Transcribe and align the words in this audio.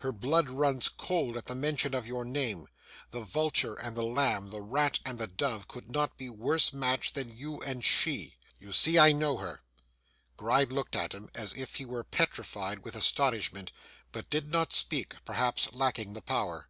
Her 0.00 0.10
blood 0.10 0.50
runs 0.50 0.88
cold 0.88 1.36
at 1.36 1.44
the 1.44 1.54
mention 1.54 1.94
of 1.94 2.04
your 2.04 2.24
name; 2.24 2.66
the 3.12 3.20
vulture 3.20 3.76
and 3.76 3.96
the 3.96 4.02
lamb, 4.02 4.50
the 4.50 4.60
rat 4.60 4.98
and 5.06 5.20
the 5.20 5.28
dove, 5.28 5.68
could 5.68 5.88
not 5.88 6.16
be 6.18 6.28
worse 6.28 6.72
matched 6.72 7.14
than 7.14 7.36
you 7.36 7.60
and 7.60 7.84
she. 7.84 8.34
You 8.58 8.72
see 8.72 8.98
I 8.98 9.12
know 9.12 9.36
her.' 9.36 9.62
Gride 10.36 10.72
looked 10.72 10.96
at 10.96 11.12
him 11.12 11.30
as 11.32 11.52
if 11.52 11.76
he 11.76 11.84
were 11.84 12.02
petrified 12.02 12.80
with 12.80 12.96
astonishment, 12.96 13.70
but 14.10 14.28
did 14.30 14.50
not 14.50 14.72
speak; 14.72 15.14
perhaps 15.24 15.72
lacking 15.72 16.14
the 16.14 16.22
power. 16.22 16.68